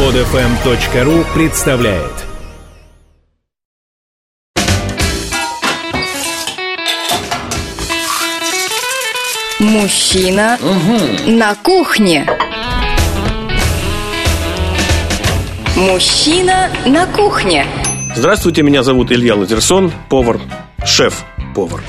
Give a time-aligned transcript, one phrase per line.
[0.00, 2.10] Подфм.ру представляет
[9.58, 10.58] Мужчина
[11.26, 12.26] на кухне.
[15.76, 17.66] Мужчина на кухне.
[18.16, 20.40] Здравствуйте, меня зовут Илья Лазерсон, повар,
[20.82, 21.82] шеф-повар.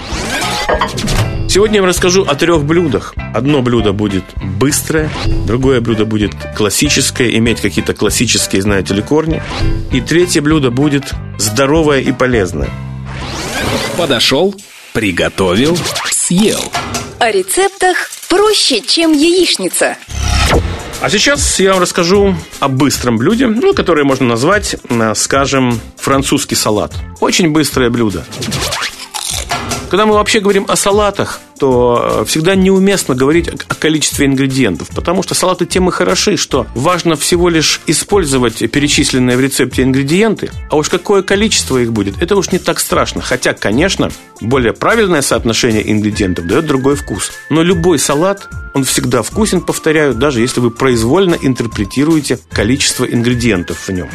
[1.52, 3.14] Сегодня я вам расскажу о трех блюдах.
[3.34, 4.24] Одно блюдо будет
[4.58, 5.10] быстрое,
[5.46, 9.44] другое блюдо будет классическое, иметь какие-то классические, знаете ли, корни.
[9.92, 12.70] И третье блюдо будет здоровое и полезное.
[13.98, 14.56] Подошел,
[14.94, 15.78] приготовил,
[16.10, 16.72] съел.
[17.20, 19.98] О рецептах проще, чем яичница.
[21.02, 26.56] А сейчас я вам расскажу о быстром блюде, ну, которое можно назвать, э, скажем, французский
[26.56, 26.94] салат.
[27.20, 28.26] Очень быстрое блюдо.
[29.92, 35.22] Когда мы вообще говорим о салатах, то э, всегда неуместно говорить о количестве ингредиентов, потому
[35.22, 40.78] что салаты тем и хороши, что важно всего лишь использовать перечисленные в рецепте ингредиенты, а
[40.78, 43.22] уж какое количество их будет, это уж не так страшно.
[43.22, 47.34] Хотя, конечно, более правильное соотношение ингредиентов дает другой вкус.
[47.50, 53.92] Но любой салат, он всегда вкусен, повторяю, даже если вы произвольно интерпретируете количество ингредиентов в
[53.92, 54.08] нем.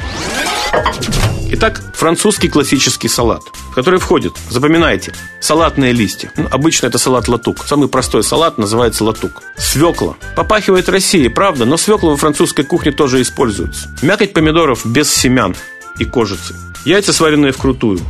[1.48, 6.32] Итак, французский классический салат, в который входит, запоминайте, салатные листья.
[6.36, 7.64] Ну, обычно это салат латук.
[7.66, 9.42] Самый простой салат называется латук.
[9.56, 10.16] Свекла.
[10.34, 13.94] Попахивает Россией, правда, но свекла во французской кухне тоже используется.
[14.02, 15.54] Мякоть помидоров без семян
[15.98, 16.54] и кожицы.
[16.84, 18.00] Яйца, сваренные вкрутую.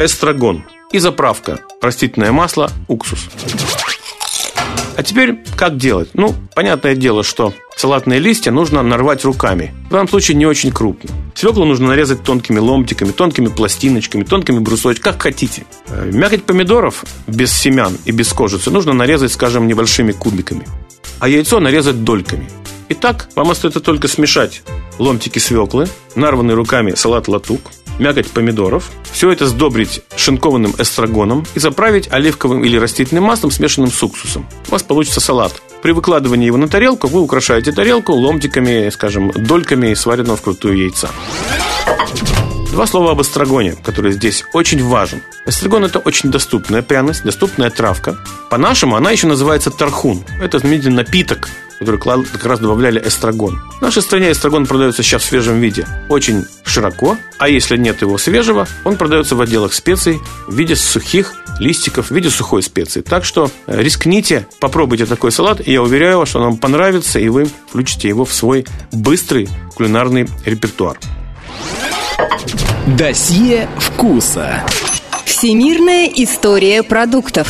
[0.00, 0.64] Эстрагон.
[0.92, 1.60] И заправка.
[1.82, 3.28] Растительное масло, уксус.
[4.96, 6.10] А теперь как делать?
[6.14, 9.74] Ну, понятное дело, что салатные листья нужно нарвать руками.
[9.88, 11.10] В данном случае не очень крупно.
[11.34, 15.64] Свеклу нужно нарезать тонкими ломтиками, тонкими пластиночками, тонкими брусочками, как хотите.
[15.88, 20.66] Э, мякоть помидоров без семян и без кожицы нужно нарезать, скажем, небольшими кубиками.
[21.20, 22.48] А яйцо нарезать дольками.
[22.88, 24.62] Итак, вам остается только смешать
[24.98, 27.60] ломтики свеклы, нарванный руками салат латук,
[27.98, 28.90] мякоть помидоров.
[29.12, 34.46] Все это сдобрить шинкованным эстрагоном и заправить оливковым или растительным маслом, смешанным с уксусом.
[34.68, 35.60] У вас получится салат.
[35.82, 41.10] При выкладывании его на тарелку вы украшаете тарелку ломтиками, скажем, дольками сваренного вкрутую яйца.
[42.70, 45.22] Два слова об эстрагоне, который здесь очень важен.
[45.46, 48.18] Эстрагон– это очень доступная пряность, доступная травка.
[48.50, 50.24] По-нашему она еще называется тархун.
[50.42, 51.48] Это, знаменитый напиток,
[51.78, 53.60] который как раз добавляли эстрагон.
[53.78, 58.18] В нашей стране эстрагон продается сейчас в свежем виде очень широко, а если нет его
[58.18, 63.00] свежего, он продается в отделах специй в виде сухих листиков, в виде сухой специи.
[63.00, 67.18] Так что э, рискните, попробуйте такой салат, и я уверяю вас, что он вам понравится,
[67.18, 70.98] и вы включите его в свой быстрый кулинарный репертуар.
[72.86, 74.64] Досье вкуса.
[75.24, 77.48] Всемирная история продуктов.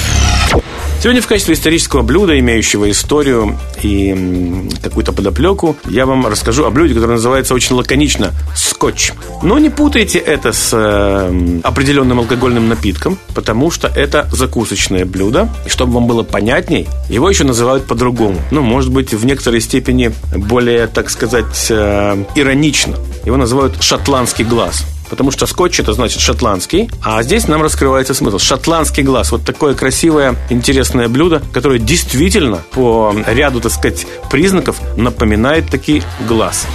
[0.98, 6.94] Сегодня в качестве исторического блюда, имеющего историю и какую-то подоплеку, я вам расскажу о блюде,
[6.94, 9.12] которое называется очень лаконично скотч.
[9.42, 15.48] Но не путайте это с э, определенным алкогольным напитком, потому что это закусочное блюдо.
[15.66, 18.40] И чтобы вам было понятней, его еще называют по-другому.
[18.50, 22.96] Ну, может быть, в некоторой степени более, так сказать, э, иронично.
[23.24, 24.84] Его называют шотландский глаз.
[25.08, 28.38] Потому что скотч это значит шотландский, а здесь нам раскрывается смысл.
[28.38, 29.32] Шотландский глаз.
[29.32, 36.66] Вот такое красивое, интересное блюдо, которое действительно по ряду, так сказать, признаков напоминает таки глаз.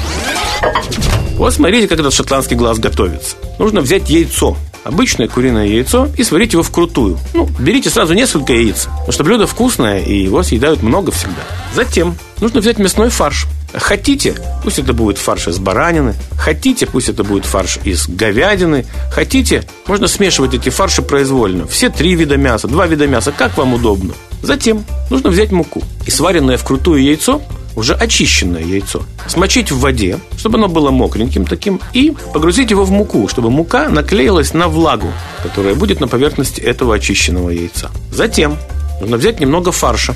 [1.36, 3.36] Вот смотрите, как этот шотландский глаз готовится.
[3.58, 7.18] Нужно взять яйцо, обычное куриное яйцо и сварить его вкрутую.
[7.34, 11.42] Ну, берите сразу несколько яиц, потому что блюдо вкусное, и его съедают много всегда.
[11.74, 13.47] Затем нужно взять мясной фарш.
[13.74, 19.64] Хотите, пусть это будет фарш из баранины, хотите, пусть это будет фарш из говядины, хотите,
[19.88, 21.68] можно смешивать эти фарши произвольно.
[21.68, 24.13] Все три вида мяса, два вида мяса, как вам удобно.
[24.42, 27.42] Затем нужно взять муку и сваренное вкрутую яйцо
[27.75, 32.91] уже очищенное яйцо, смочить в воде, чтобы оно было мокреньким таким, и погрузить его в
[32.91, 35.11] муку, чтобы мука наклеилась на влагу,
[35.43, 37.91] которая будет на поверхности этого очищенного яйца.
[38.11, 38.57] Затем
[38.99, 40.15] нужно взять немного фарша,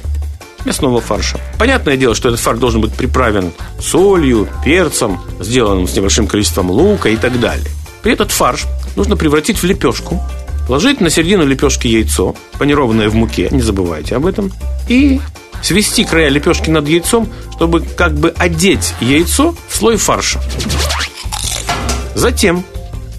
[0.66, 1.40] мясного фарша.
[1.58, 7.10] Понятное дело, что этот фарш должен быть приправлен солью, перцем, сделанным с небольшим количеством лука
[7.10, 7.68] и так далее.
[8.02, 8.66] При этот фарш
[8.96, 10.22] нужно превратить в лепешку,
[10.68, 14.52] положить на середину лепешки яйцо, панированное в муке, не забывайте об этом,
[14.88, 15.20] и
[15.66, 20.42] свести края лепешки над яйцом, чтобы как бы одеть яйцо в слой фарша.
[22.14, 22.64] Затем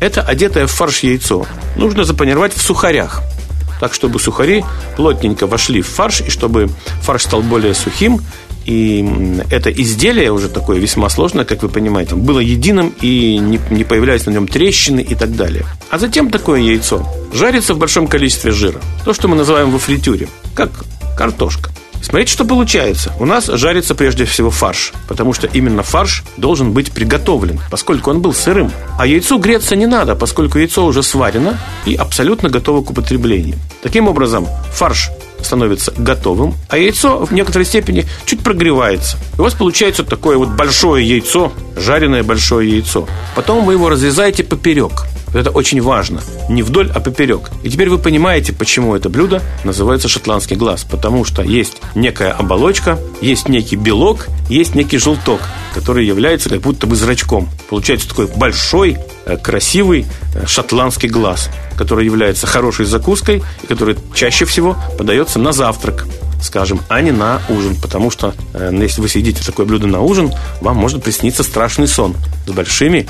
[0.01, 1.47] это одетое в фарш яйцо
[1.77, 3.23] нужно запанировать в сухарях–
[3.81, 4.65] так, чтобы сухари
[4.97, 6.69] плотненько вошли в фарш, и чтобы
[7.03, 8.21] фарш стал более сухим,
[8.65, 9.05] и
[9.51, 14.27] это изделие уже такое весьма сложное, как вы понимаете, было единым и не, не появлялись
[14.27, 15.65] на нем трещины и так далее.
[15.91, 18.81] А затем такое яйцо жарится в большом количестве жира.
[19.05, 20.71] То, что мы называем во фритюре, как
[21.17, 21.71] картошка.
[22.07, 23.13] Смотрите, что получается.
[23.19, 28.21] У нас жарится прежде всего фарш, потому что именно фарш должен быть приготовлен, поскольку он
[28.21, 28.71] был сырым.
[28.97, 33.57] А яйцу греться не надо, поскольку яйцо уже сварено и абсолютно готово к употреблению.
[33.83, 35.11] Таким образом, фарш
[35.43, 39.19] становится готовым, а яйцо в некоторой степени чуть прогревается.
[39.37, 43.09] У вас получается такое вот большое яйцо, жареное большое яйцо.
[43.35, 45.07] Потом вы его разрезаете поперек.
[45.37, 46.23] Это очень важно.
[46.49, 47.51] Не вдоль, а поперек.
[47.63, 50.85] И теперь вы понимаете, почему это блюдо называется шотландский глаз.
[50.85, 55.41] Потому что есть некая оболочка, есть некий белок, есть некий желток,
[55.75, 57.49] который является как будто бы зрачком.
[57.69, 64.47] Получается такой большой, э, красивый э, шотландский глаз, который является хорошей закуской и который чаще
[64.47, 66.07] всего подается на завтрак
[66.43, 67.77] скажем, а не на ужин.
[67.77, 72.15] Потому что э, если вы съедите такое блюдо на ужин, вам может присниться страшный сон
[72.47, 73.07] с большими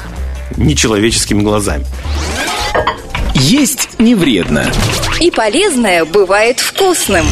[0.57, 1.87] нечеловеческими глазами.
[3.35, 4.71] Есть не вредно.
[5.21, 7.27] И полезное бывает вкусным.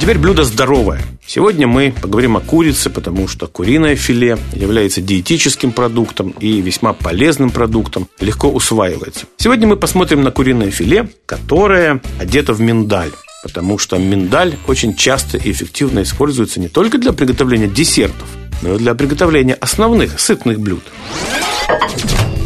[0.00, 1.00] Теперь блюдо здоровое.
[1.24, 7.50] Сегодня мы поговорим о курице, потому что куриное филе является диетическим продуктом и весьма полезным
[7.50, 9.26] продуктом, легко усваивается.
[9.36, 13.12] Сегодня мы посмотрим на куриное филе, которое одето в миндаль.
[13.44, 18.28] Потому что миндаль очень часто и эффективно используется не только для приготовления десертов,
[18.62, 20.82] но и для приготовления основных сытных блюд.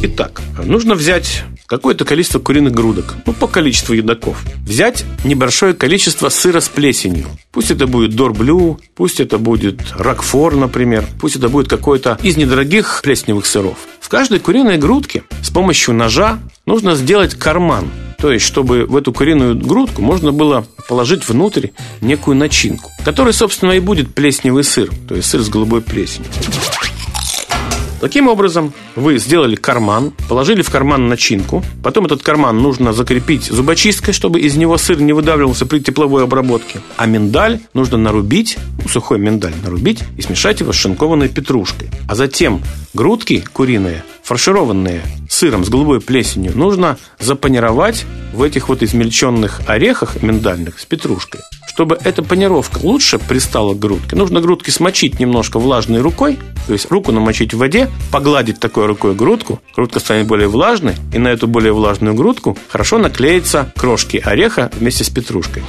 [0.02, 4.43] Итак, нужно взять какое-то количество куриных грудок, ну, по количеству едоков.
[4.64, 7.26] Взять небольшое количество сыра с плесенью.
[7.50, 13.00] Пусть это будет дорблю, пусть это будет ракфор, например, пусть это будет какой-то из недорогих
[13.02, 13.78] плесневых сыров.
[14.00, 17.90] В каждой куриной грудке с помощью ножа нужно сделать карман.
[18.19, 21.69] То есть, чтобы в эту куриную грудку можно было положить внутрь
[22.00, 26.31] некую начинку, которая, собственно, и будет плесневый сыр, то есть сыр с голубой плесенью.
[28.00, 34.12] Таким образом, вы сделали карман, положили в карман начинку, потом этот карман нужно закрепить зубочисткой,
[34.12, 36.81] чтобы из него сыр не выдавливался при тепловой обработке.
[36.96, 41.88] А миндаль нужно нарубить, ну, сухой миндаль нарубить и смешать его с шинкованной петрушкой.
[42.06, 42.60] А затем
[42.93, 48.04] грудки куриные, фаршированные сыром с голубой плесенью, нужно запанировать
[48.34, 51.40] в этих вот измельченных орехах миндальных с петрушкой.
[51.76, 56.90] Чтобы эта панировка лучше пристала к грудке, нужно грудки смочить немножко влажной рукой, то есть
[56.90, 61.46] руку намочить в воде, погладить такой рукой грудку, грудка станет более влажной, и на эту
[61.46, 65.64] более влажную грудку хорошо наклеятся крошки ореха вместе с петрушкой.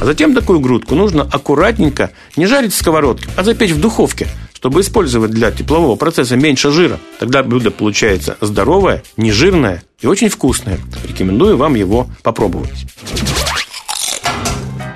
[0.00, 4.80] А затем такую грудку нужно аккуратненько не жарить в сковородке, а запечь в духовке, чтобы
[4.80, 6.98] использовать для теплового процесса меньше жира.
[7.20, 10.80] Тогда блюдо получается здоровое, нежирное и очень вкусное.
[11.06, 12.86] Рекомендую вам его попробовать.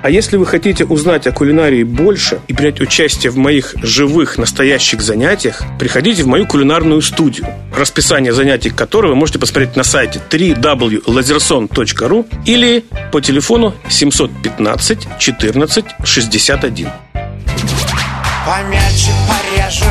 [0.03, 5.01] А если вы хотите узнать о кулинарии больше и принять участие в моих живых, настоящих
[5.01, 12.27] занятиях, приходите в мою кулинарную студию, расписание занятий которой вы можете посмотреть на сайте www.lazerson.ru
[12.45, 12.83] или
[13.13, 16.89] по телефону 715 14 61.
[18.45, 19.85] Помельче порежу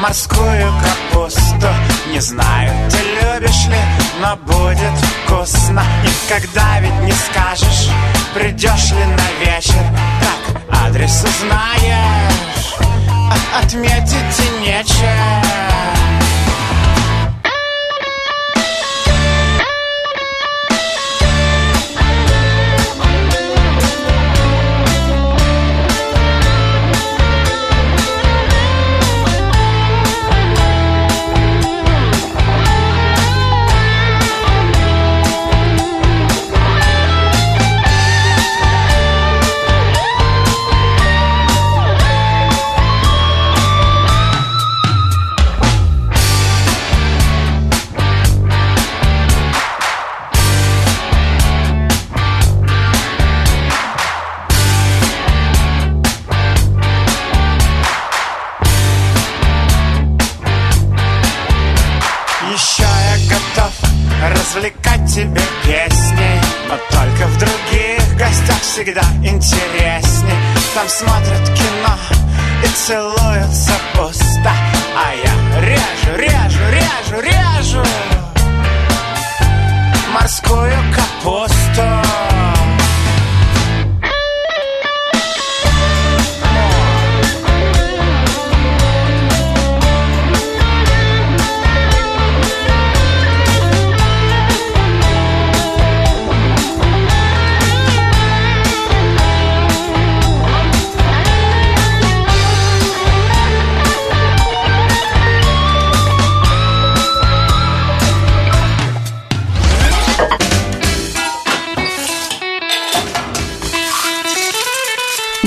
[0.00, 0.72] морскую
[1.12, 1.68] капусту
[2.10, 3.76] Не знаю, ты любишь ли,
[4.20, 5.82] но будет вкусно.
[6.02, 7.90] Никогда ведь не скажешь,
[8.34, 9.82] придешь ли на вечер?
[10.20, 12.74] Так, адрес узнаешь,
[13.30, 16.01] а отметить и нечем
[70.82, 71.96] Там смотрят кино
[72.64, 74.11] и целуются пусто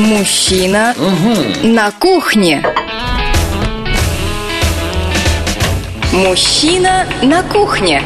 [0.06, 0.94] Мужчина
[1.64, 2.64] на кухне.
[6.14, 8.04] Мужчина на кухне.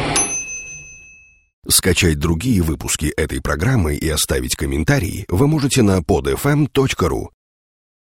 [1.68, 7.28] Скачать другие выпуски этой программы и оставить комментарии вы можете на podfm.ru.